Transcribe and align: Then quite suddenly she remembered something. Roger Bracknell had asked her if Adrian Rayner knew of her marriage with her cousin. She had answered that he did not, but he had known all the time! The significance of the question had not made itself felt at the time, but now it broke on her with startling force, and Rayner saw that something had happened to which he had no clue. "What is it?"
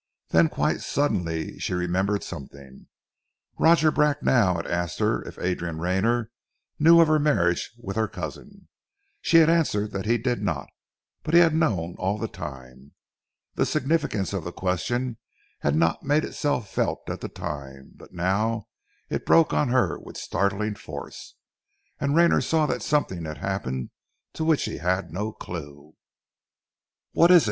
Then 0.29 0.49
quite 0.49 0.81
suddenly 0.81 1.59
she 1.59 1.73
remembered 1.75 2.23
something. 2.23 2.87
Roger 3.59 3.91
Bracknell 3.91 4.55
had 4.55 4.65
asked 4.65 4.97
her 4.97 5.21
if 5.27 5.37
Adrian 5.37 5.77
Rayner 5.77 6.31
knew 6.79 6.99
of 7.01 7.07
her 7.07 7.19
marriage 7.19 7.71
with 7.77 7.97
her 7.97 8.07
cousin. 8.07 8.67
She 9.21 9.37
had 9.37 9.47
answered 9.47 9.91
that 9.91 10.07
he 10.07 10.17
did 10.17 10.41
not, 10.41 10.67
but 11.21 11.35
he 11.35 11.39
had 11.39 11.53
known 11.53 11.93
all 11.99 12.17
the 12.17 12.27
time! 12.27 12.93
The 13.53 13.63
significance 13.67 14.33
of 14.33 14.43
the 14.43 14.51
question 14.51 15.19
had 15.59 15.75
not 15.75 16.01
made 16.01 16.23
itself 16.25 16.67
felt 16.73 17.07
at 17.07 17.21
the 17.21 17.29
time, 17.29 17.91
but 17.95 18.11
now 18.11 18.69
it 19.07 19.23
broke 19.23 19.53
on 19.53 19.67
her 19.69 19.99
with 19.99 20.17
startling 20.17 20.73
force, 20.73 21.35
and 21.99 22.15
Rayner 22.15 22.41
saw 22.41 22.65
that 22.65 22.81
something 22.81 23.25
had 23.25 23.37
happened 23.37 23.91
to 24.33 24.43
which 24.43 24.63
he 24.63 24.77
had 24.79 25.13
no 25.13 25.31
clue. 25.31 25.93
"What 27.11 27.29
is 27.29 27.37
it?" 27.37 27.39